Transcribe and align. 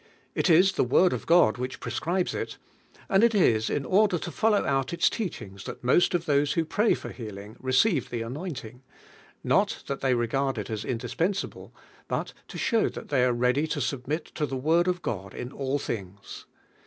It 0.33 0.49
is 0.49 0.71
the 0.71 0.83
Word 0.83 1.13
of 1.13 1.27
God 1.27 1.59
which 1.59 1.79
prescribes 1.79 2.33
it, 2.33 2.57
and 3.07 3.23
it 3.23 3.35
is 3.35 3.69
in 3.69 3.85
order 3.85 4.17
to 4.17 4.31
follow 4.31 4.65
out 4.65 4.93
its 4.93 5.11
teachings 5.11 5.63
dial 5.65 5.75
most 5.83 6.15
of 6.15 6.25
those 6.25 6.53
who 6.53 6.65
pray 6.65 6.95
for 6.95 7.09
healing 7.09 7.55
re 7.59 7.71
ceive 7.71 8.09
the 8.09 8.23
anointing; 8.23 8.81
mil 9.43 9.65
thai 9.67 9.93
fbey 9.95 10.17
regard 10.17 10.57
il 10.57 10.65
as 10.69 10.83
indispensable, 10.83 11.71
1ml 12.09 12.31
In 12.51 12.57
sliuw 12.59 12.91
that 12.95 13.09
they 13.09 13.23
are 13.23 13.31
ready 13.31 13.67
lo 13.67 13.79
submit 13.79 14.25
to 14.33 14.47
the 14.47 14.57
Word 14.57 14.87
of 14.87 15.03
God 15.03 15.35
in 15.35 15.51
all 15.51 15.77
things. 15.77 16.47